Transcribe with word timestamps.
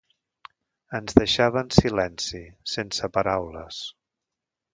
Ens 0.99 1.17
deixava 1.19 1.63
en 1.65 1.69
silenci, 1.81 2.41
sense 2.75 3.11
paraules. 3.19 3.85